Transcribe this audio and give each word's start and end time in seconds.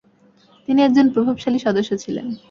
তিনি 0.67 0.79
একজন 0.83 1.05
প্রভাবশালী 1.09 1.59
সদস্য 1.59 1.91
ছিলেন। 1.97 2.27